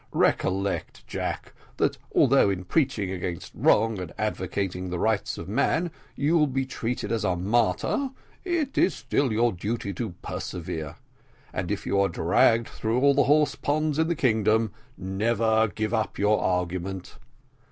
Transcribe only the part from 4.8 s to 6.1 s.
the rights of man,